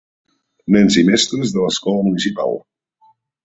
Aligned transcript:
Nens 0.75 0.97
i 1.03 1.03
mestres 1.11 1.55
de 1.57 1.67
l'escola 1.67 2.09
municipal. 2.11 2.61